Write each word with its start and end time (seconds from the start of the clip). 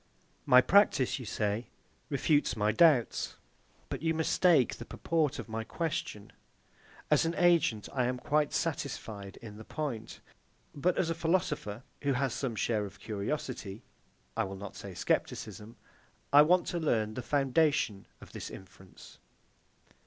My 0.47 0.61
practice, 0.61 1.19
you 1.19 1.25
say, 1.25 1.67
refutes 2.09 2.55
my 2.57 2.71
doubts. 2.71 3.35
But 3.87 4.01
you 4.01 4.15
mistake 4.15 4.77
the 4.77 4.83
purport 4.83 5.37
of 5.37 5.47
my 5.47 5.63
question. 5.63 6.31
As 7.11 7.23
an 7.23 7.35
agent, 7.37 7.87
I 7.93 8.05
am 8.05 8.17
quite 8.17 8.51
satisfied 8.51 9.37
in 9.43 9.57
the 9.57 9.63
point; 9.63 10.19
but 10.73 10.97
as 10.97 11.11
a 11.11 11.13
philosopher, 11.13 11.83
who 12.01 12.13
has 12.13 12.33
some 12.33 12.55
share 12.55 12.83
of 12.87 12.99
curiosity, 12.99 13.83
I 14.35 14.43
will 14.45 14.55
not 14.57 14.75
say 14.75 14.95
scepticism, 14.95 15.75
I 16.33 16.41
want 16.41 16.65
to 16.69 16.79
learn 16.79 17.13
the 17.13 17.21
foundation 17.21 18.07
of 18.21 18.31
this 18.31 18.49
inference. 18.49 19.19